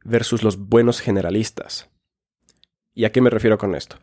[0.03, 1.89] versus los buenos generalistas.
[2.93, 3.97] ¿Y a qué me refiero con esto?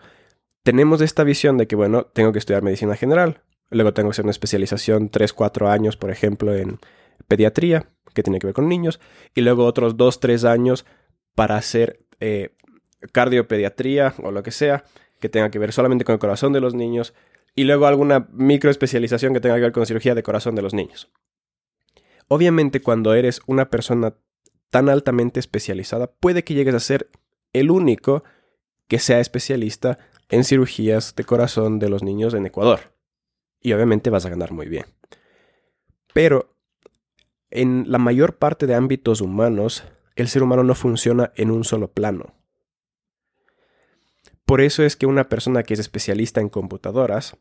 [0.63, 4.25] Tenemos esta visión de que, bueno, tengo que estudiar medicina general, Luego tengo que hacer
[4.25, 6.79] una especialización 3-4 años, por ejemplo, en
[7.27, 9.01] pediatría, que tiene que ver con niños.
[9.35, 10.87] Y luego otros 2-3 años
[11.37, 12.57] para hacer eh,
[13.12, 14.83] cardiopediatría o lo que sea,
[15.20, 17.14] que tenga que ver solamente con el corazón de los niños.
[17.55, 21.12] Y luego alguna microespecialización que tenga que ver con cirugía de corazón de los niños.
[22.27, 24.16] Obviamente cuando eres una persona
[24.70, 27.09] tan altamente especializada, puede que llegues a ser
[27.53, 28.25] el único
[28.88, 32.96] que sea especialista en cirugías de corazón de los niños en Ecuador
[33.61, 34.87] y obviamente vas a ganar muy bien.
[36.12, 36.57] Pero
[37.51, 39.85] en la mayor parte de ámbitos humanos,
[40.16, 42.35] el ser humano no funciona en un solo plano.
[44.44, 47.37] Por eso es que una persona que es especialista en computadoras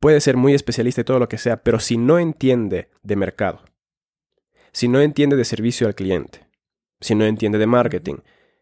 [0.00, 3.62] puede ser muy especialista y todo lo que sea, pero si no entiende de mercado,
[4.72, 6.46] si no entiende de servicio al cliente,
[7.00, 8.16] si no entiende de marketing,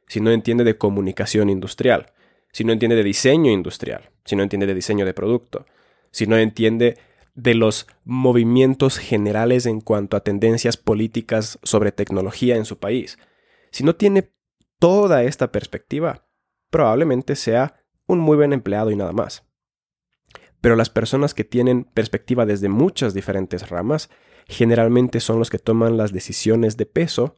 [0.07, 2.13] si no entiende de comunicación industrial,
[2.53, 5.67] si no entiende de diseño industrial, si no entiende de diseño de producto,
[6.11, 6.99] si no entiende
[7.35, 13.19] de los movimientos generales en cuanto a tendencias políticas sobre tecnología en su país.
[13.71, 14.33] Si no tiene
[14.79, 16.27] toda esta perspectiva,
[16.71, 19.45] probablemente sea un muy buen empleado y nada más.
[20.61, 24.11] Pero las personas que tienen perspectiva desde muchas diferentes ramas
[24.47, 27.37] generalmente son los que toman las decisiones de peso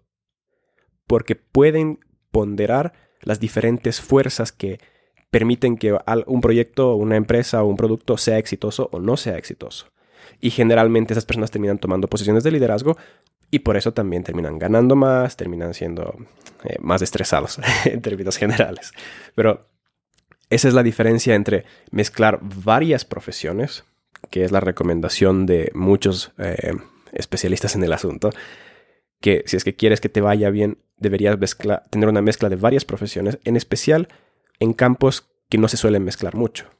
[1.06, 2.00] porque pueden
[2.30, 4.80] ponderar las diferentes fuerzas que
[5.32, 9.86] permiten que un proyecto, una empresa o un producto sea exitoso o no sea exitoso.
[10.40, 12.98] Y generalmente esas personas terminan tomando posiciones de liderazgo
[13.50, 16.14] y por eso también terminan ganando más, terminan siendo
[16.64, 18.92] eh, más estresados en términos generales.
[19.34, 19.66] Pero
[20.50, 23.84] esa es la diferencia entre mezclar varias profesiones
[24.30, 26.74] que es la recomendación de muchos eh,
[27.12, 28.30] especialistas en el asunto,
[29.20, 31.38] que si es que quieres que te vaya bien, deberías
[31.90, 34.08] tener una mezcla de varias profesiones, en especial
[34.62, 36.70] en campos que no se suelen mezclar mucho.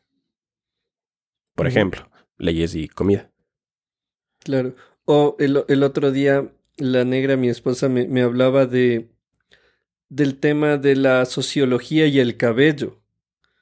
[1.55, 3.31] Por ejemplo, leyes y comida.
[4.39, 4.75] Claro.
[5.05, 9.13] O el, otro día, la negra, mi esposa, me, me hablaba de
[10.13, 13.01] del tema de la sociología y el cabello.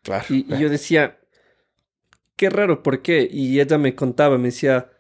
[0.03, 0.25] Claro.
[0.31, 1.21] Y, yo decía,
[2.35, 3.29] qué raro, ¿por qué?
[3.31, 4.91] Y ella me contaba, me decía,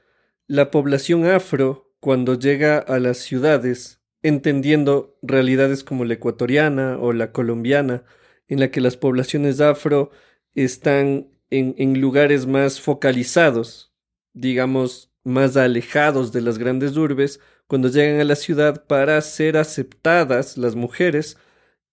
[0.46, 7.32] la población afro, cuando llega a las ciudades, entendiendo realidades como la ecuatoriana o la
[7.32, 8.04] colombiana,
[8.50, 10.10] en la que las poblaciones afro
[10.54, 13.94] están en, lugares más focalizados,
[14.34, 20.58] digamos, más alejados de las grandes urbes, cuando llegan a la ciudad para ser aceptadas
[20.58, 21.38] las mujeres,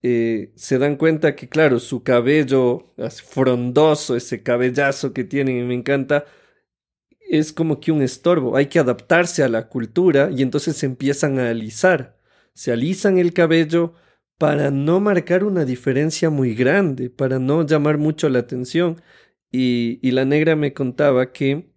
[0.01, 2.93] eh, se dan cuenta que, claro, su cabello
[3.29, 6.25] frondoso, ese cabellazo que tienen y me encanta,
[7.19, 8.55] es como que un estorbo.
[8.55, 12.17] Hay que adaptarse a la cultura y entonces se empiezan a alisar.
[12.53, 13.93] Se alisan el cabello
[14.37, 19.01] para no marcar una diferencia muy grande, para no llamar mucho la atención.
[19.51, 21.71] Y, la negra me contaba que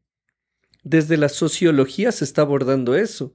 [0.82, 3.34] desde la sociología se está abordando eso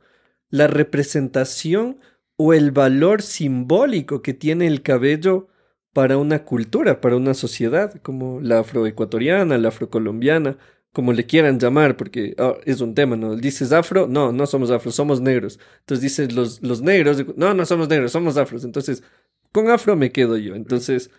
[0.50, 2.00] la representación
[2.38, 5.48] o el valor simbólico que tiene el cabello
[5.94, 10.58] para una cultura, para una sociedad, como la afroecuatoriana, la afrocolombiana,
[10.96, 13.36] como le quieran llamar, porque ah, es un tema, ¿no?
[13.36, 15.60] Dices afro, no, no somos afro, somos negros.
[15.82, 18.64] Entonces dices los, los negros, no, no somos negros, somos afros.
[18.64, 19.04] Entonces,
[19.52, 20.56] con afro me quedo yo.
[20.56, 21.12] Entonces,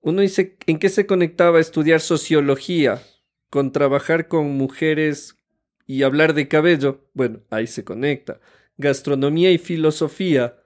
[0.00, 3.02] uno dice, ¿en qué se conectaba estudiar sociología
[3.50, 5.36] con trabajar con mujeres
[5.88, 8.38] y hablar de cabello, bueno, ahí se conecta.
[8.78, 10.56] Gastronomía y filosofía.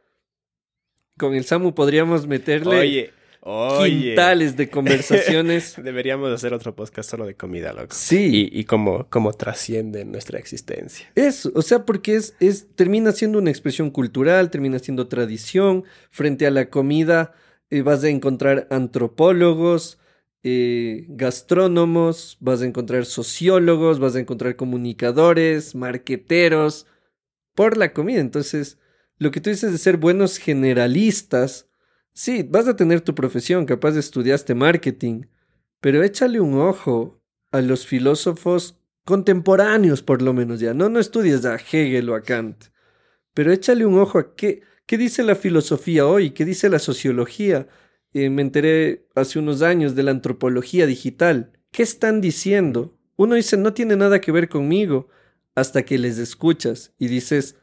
[1.17, 3.13] Con el Samu podríamos meterle oye,
[3.45, 5.75] quintales de conversaciones.
[5.83, 7.95] Deberíamos hacer otro podcast solo de comida, loco.
[7.95, 8.49] Sí.
[8.51, 11.11] Y, cómo, cómo trasciende nuestra existencia.
[11.15, 15.85] Eso, o sea, porque es, es, termina siendo una expresión cultural, termina siendo tradición.
[16.11, 17.35] Frente a la comida
[17.71, 19.99] eh, vas a encontrar antropólogos,
[20.43, 26.87] eh, gastrónomos, vas a encontrar sociólogos, vas a encontrar comunicadores, marqueteros,
[27.55, 28.21] por la comida.
[28.21, 28.79] Entonces,
[29.19, 31.69] lo que tú dices de ser buenos generalistas,
[32.15, 35.23] sí, vas a tener tu profesión, capaz estudiaste marketing,
[35.81, 37.21] pero échale un ojo
[37.53, 40.73] a los filósofos contemporáneos, por lo menos ya.
[40.73, 42.65] No, no estudies a Hegel o a Kant,
[43.35, 47.69] pero échale un ojo a qué, qué dice la filosofía hoy, qué dice la sociología
[48.15, 51.53] eh, me enteré hace unos años de la antropología digital.
[51.73, 52.97] ¿Qué están diciendo?
[53.17, 55.09] Uno dice, no tiene nada que ver conmigo,
[55.57, 57.57] hasta que les escuchas y dices,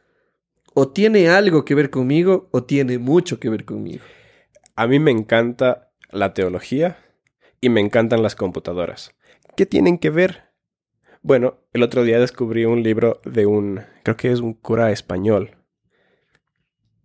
[0.74, 4.04] o tiene algo que ver conmigo o tiene mucho que ver conmigo.
[4.82, 6.98] A mí me encanta la teología
[7.60, 9.14] y me encantan las computadoras.
[9.56, 10.50] ¿Qué tienen que ver?
[11.22, 15.54] Bueno, el otro día descubrí un libro de un, creo que es un cura español,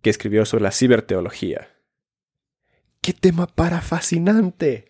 [0.02, 1.68] que escribió sobre la ciberteología.
[3.00, 4.88] ¡Qué tema para fascinante!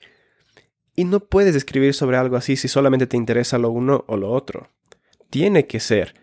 [0.97, 4.31] Y no puedes escribir sobre algo así si solamente te interesa lo uno o lo
[4.31, 4.71] otro.
[5.29, 6.15] Tiene que ser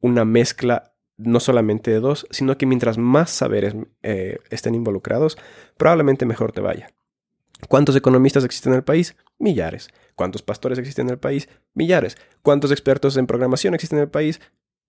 [0.00, 0.87] una mezcla
[1.18, 5.36] no solamente de dos, sino que mientras más saberes eh, estén involucrados,
[5.76, 6.90] probablemente mejor te vaya.
[7.68, 9.16] ¿Cuántos economistas existen en el país?
[9.38, 9.90] Millares.
[10.14, 11.48] ¿Cuántos pastores existen en el país?
[11.74, 12.16] Millares.
[12.42, 14.40] ¿Cuántos expertos en programación existen en el país?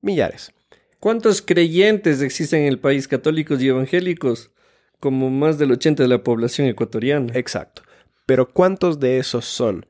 [0.02, 0.54] Millares.
[1.00, 4.52] ¿Cuántos creyentes existen en el país, católicos y evangélicos?
[5.00, 7.34] como más del 80 de la población ecuatoriana.
[7.34, 7.84] Exacto.
[8.26, 9.86] Pero ¿cuántos de esos son,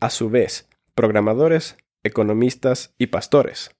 [0.00, 3.70] a su vez, programadores, economistas y pastores?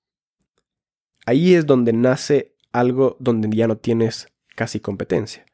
[1.31, 5.47] Ahí es donde nace algo donde ya no tienes casi competencia.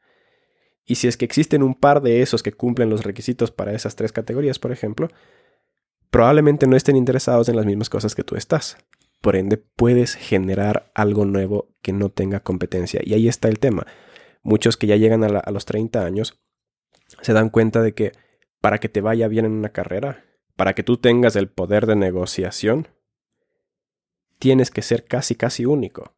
[0.85, 3.95] Y si es que existen un par de esos que cumplen los requisitos para esas
[3.95, 5.09] tres categorías, por ejemplo,
[6.09, 8.77] probablemente no estén interesados en las mismas cosas que tú estás.
[9.21, 13.01] Por ende, puedes generar algo nuevo que no tenga competencia.
[13.03, 13.85] Y ahí está el tema
[14.47, 16.39] muchos que ya llegan a, los 30 años
[17.21, 18.13] se dan cuenta de que
[18.61, 21.97] para que te vaya bien en una carrera, para que tú tengas el poder de
[21.97, 22.87] negociación,
[24.39, 26.13] tienes que ser casi, casi único.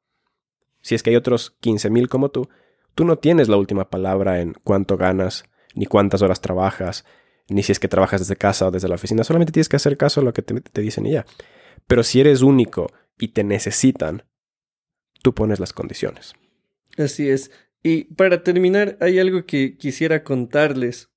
[0.82, 2.50] Si es que hay otros 15.000 como tú,
[2.96, 5.44] tú no tienes la última palabra en cuánto ganas,
[5.76, 7.06] ni cuántas horas trabajas,
[7.50, 9.98] ni si es que trabajas desde casa o desde la oficina, solamente tienes que hacer
[9.98, 11.26] caso a lo que te, te dicen y ya.
[11.88, 14.24] Pero si eres único y te necesitan,
[15.22, 16.34] tú pones las condiciones.
[16.98, 17.52] Así es.
[17.82, 21.10] Y para terminar, hay algo que quisiera contarles.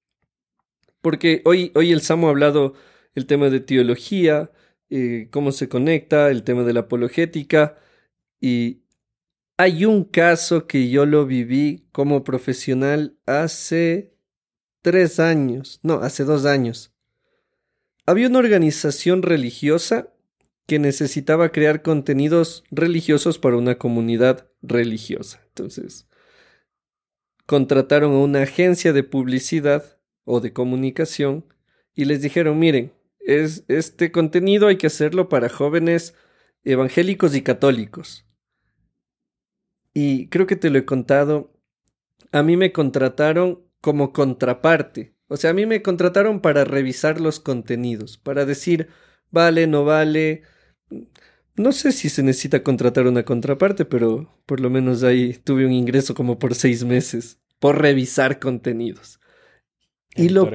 [1.00, 2.74] Porque hoy, hoy el Samo ha hablado
[3.14, 4.52] el tema de teología,
[4.94, 7.78] eh, cómo se conecta, el tema de la apologética.
[8.42, 8.82] Y
[9.56, 14.12] hay un caso que yo lo viví como profesional hace
[14.82, 16.92] tres años, no, hace dos años.
[18.04, 20.12] Había una organización religiosa
[20.66, 25.40] que necesitaba crear contenidos religiosos para una comunidad religiosa.
[25.48, 26.06] Entonces,
[27.46, 31.46] contrataron a una agencia de publicidad o de comunicación
[31.94, 32.92] y les dijeron, miren,
[33.24, 36.14] es, este contenido hay que hacerlo para jóvenes
[36.64, 38.26] evangélicos y católicos.
[39.94, 41.52] Y creo que te lo he contado,
[42.30, 45.14] a mí me contrataron como contraparte.
[45.28, 48.88] O sea, a mí me contrataron para revisar los contenidos, para decir,
[49.30, 50.42] vale, no vale.
[51.56, 55.72] No sé si se necesita contratar una contraparte, pero por lo menos ahí tuve un
[55.72, 59.20] ingreso como por seis meses por revisar contenidos.
[60.16, 60.50] Y lo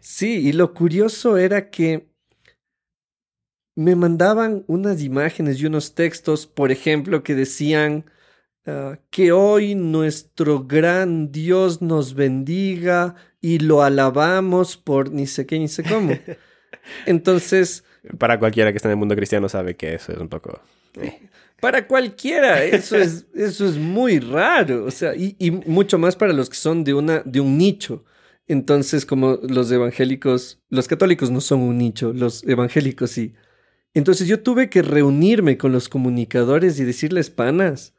[0.00, 2.12] sí, y lo curioso era que
[3.74, 8.04] me mandaban unas imágenes y unos textos, por ejemplo, que decían
[8.66, 15.58] ah, que hoy nuestro gran Dios nos bendiga y lo alabamos por ni sé qué
[15.58, 16.12] ni sé cómo.
[17.06, 17.84] Entonces...
[18.18, 20.60] Para cualquiera que esté en el mundo cristiano sabe que eso es un poco...
[21.00, 21.28] Eh,
[21.60, 24.84] para cualquiera, eso es, eso es muy raro.
[24.84, 28.04] O sea, y, y, mucho más para los que son de, una, de un nicho.
[28.46, 33.34] Entonces, como los evangélicos, los católicos no son un nicho, los evangélicos sí.
[33.94, 37.94] Entonces yo tuve que reunirme con los comunicadores y decirles, panas,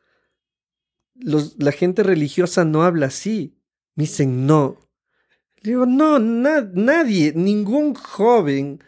[1.15, 3.55] los, la gente religiosa no habla así.
[3.95, 4.77] Me dicen, no.
[5.61, 8.83] digo, no, nadie, ningún joven,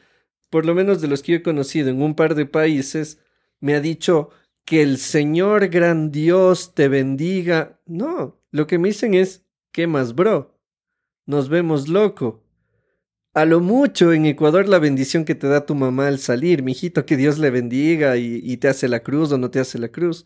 [0.50, 3.20] por lo menos de los que yo he conocido en un par de países,
[3.60, 4.32] me ha dicho,
[4.66, 7.80] que el Señor gran Dios te bendiga.
[7.86, 10.55] No, lo que me dicen es, ¿qué más, bro?
[11.26, 12.44] Nos vemos loco.
[13.34, 17.06] A lo mucho en Ecuador la bendición que te da tu mamá al salir, mijito,
[17.06, 19.90] que Dios le bendiga y, y te hace la cruz o no te hace la
[19.90, 20.26] cruz.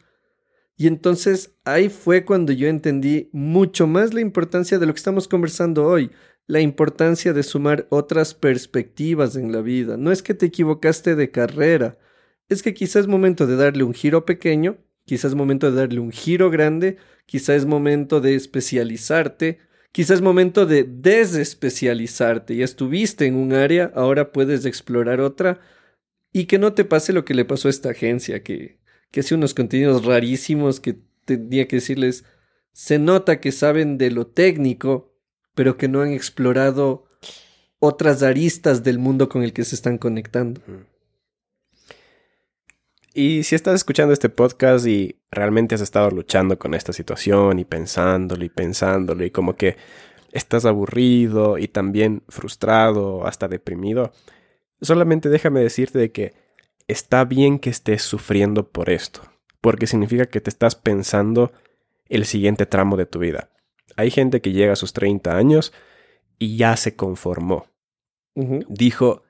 [0.77, 5.27] Y entonces ahí fue cuando yo entendí mucho más la importancia de lo que estamos
[5.27, 6.11] conversando hoy,
[6.47, 9.97] la importancia de sumar otras perspectivas en la vida.
[9.97, 11.97] No es que te equivocaste de carrera,
[12.47, 15.99] es que quizás es momento de darle un giro pequeño, quizás es momento de darle
[15.99, 19.59] un giro grande, quizás es momento de especializarte,
[19.91, 22.55] quizás es momento de desespecializarte.
[22.55, 25.59] Ya estuviste en un área, ahora puedes explorar otra
[26.31, 28.79] y que no te pase lo que le pasó a esta agencia, que,
[29.11, 32.25] que hace unos contenidos rarísimos que tenía que decirles,
[32.71, 35.13] se nota que saben de lo técnico,
[35.55, 37.07] pero que no han explorado
[37.79, 40.61] otras aristas del mundo con el que se están conectando.
[43.19, 47.65] Y si estás escuchando este podcast y realmente has estado luchando con esta situación y
[47.65, 49.75] pensándolo y pensándolo y como que
[50.31, 54.13] estás aburrido y también frustrado, hasta deprimido,
[54.79, 56.33] solamente déjame decirte de que
[56.87, 59.21] está bien que estés sufriendo por esto,
[59.59, 61.51] porque significa que te estás pensando
[62.07, 63.49] el siguiente tramo de tu vida.
[63.97, 65.73] Hay gente que llega a sus 30 años
[66.37, 67.65] y ya se conformó.
[68.33, 69.23] Dijo,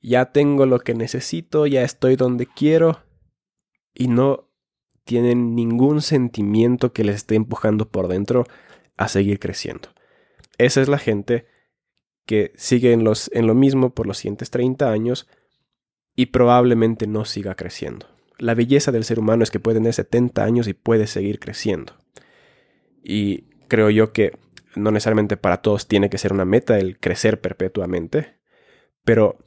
[0.00, 3.04] ya tengo lo que necesito, ya estoy donde quiero,
[3.94, 4.50] y no
[5.04, 8.46] tienen ningún sentimiento que les esté empujando por dentro
[8.96, 9.90] a seguir creciendo.
[10.58, 11.46] Esa es la gente
[12.26, 15.28] que sigue en, los, en lo mismo por los siguientes 30 años
[16.16, 18.06] y probablemente no siga creciendo.
[18.38, 21.94] La belleza del ser humano es que puede tener 70 años y puede seguir creciendo.
[23.02, 24.38] Y creo yo que
[24.74, 28.38] no necesariamente para todos tiene que ser una meta el crecer perpetuamente,
[29.04, 29.38] pero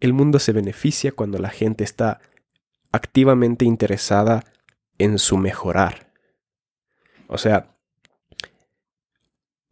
[0.00, 2.20] el mundo se beneficia cuando la gente está
[2.92, 4.44] activamente interesada
[4.98, 6.12] en su mejorar.
[7.28, 7.76] O sea,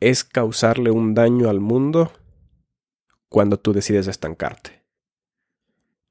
[0.01, 2.13] es causarle un daño al mundo
[3.29, 4.85] cuando tú decides estancarte.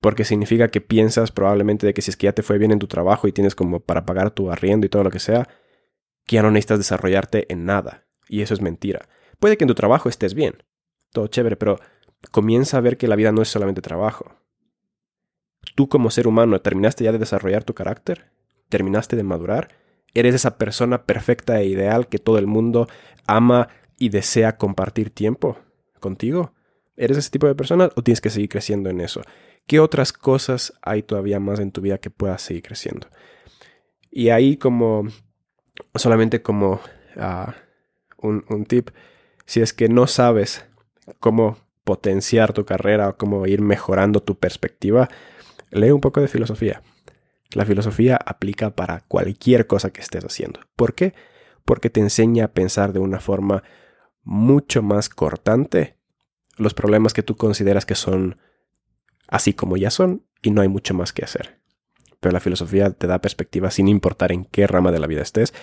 [0.01, 2.79] Porque significa que piensas probablemente de que si es que ya te fue bien en
[2.79, 5.47] tu trabajo y tienes como para pagar tu arriendo y todo lo que sea,
[6.25, 8.07] que ya no necesitas desarrollarte en nada.
[8.27, 9.07] Y eso es mentira.
[9.39, 10.63] Puede que en tu trabajo estés bien,
[11.11, 11.79] todo chévere, pero
[12.31, 14.44] comienza a ver que la vida no es solamente trabajo
[15.75, 18.29] tú como ser humano terminaste ya de desarrollar tu carácter,
[18.69, 19.69] terminaste de madurar,
[20.13, 22.87] eres esa persona perfecta e ideal que todo el mundo
[23.27, 25.57] ama y desea compartir tiempo
[25.99, 26.53] contigo.
[26.97, 29.21] ¿Eres ese tipo de persona o tienes que seguir creciendo en eso?
[29.67, 33.07] ¿Qué otras cosas hay todavía más en tu vida que puedas seguir creciendo?
[34.11, 35.07] Y ahí como,
[35.95, 36.79] solamente como
[37.17, 37.51] uh,
[38.17, 38.91] un, un tip,
[39.45, 40.65] si es que no sabes
[41.19, 45.09] cómo potenciar tu carrera o cómo ir mejorando tu perspectiva,
[45.75, 46.81] lee un poco de filosofía.
[47.53, 50.61] La filosofía aplica para cualquier cosa que estés haciendo.
[50.75, 51.13] ¿Por qué?
[51.63, 53.63] Porque te enseña a pensar de una forma
[54.23, 55.97] mucho más cortante
[56.57, 58.37] los problemas que tú consideras que son
[59.27, 61.59] así como ya son y no hay mucho más que hacer.
[62.19, 65.53] Pero la filosofía te da perspectiva sin importar en qué rama de la vida estés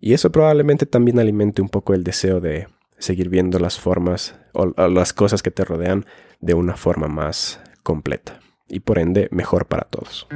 [0.00, 4.66] y eso probablemente también alimente un poco el deseo de seguir viendo las formas o,
[4.88, 6.04] las cosas que te rodean
[6.40, 8.40] de una forma más completa.
[8.74, 10.26] Y por ende mejor para todos.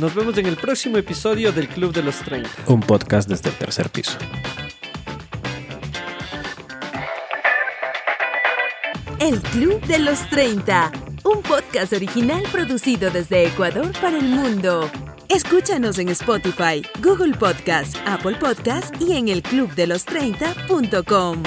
[0.00, 2.48] Nos vemos en el próximo episodio del Club de los 30.
[2.68, 4.16] Un podcast desde el tercer piso.
[9.18, 10.92] El Club de los 30,
[11.24, 14.88] un podcast original producido desde Ecuador para el mundo.
[15.28, 21.42] Escúchanos en Spotify, Google Podcast, Apple Podcast y en el elclubdelos30.com.